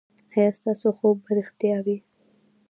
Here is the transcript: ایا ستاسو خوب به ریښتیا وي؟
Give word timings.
ایا 0.35 0.49
ستاسو 0.59 0.87
خوب 0.97 1.15
به 1.23 1.31
ریښتیا 1.37 1.77
وي؟ 1.85 1.97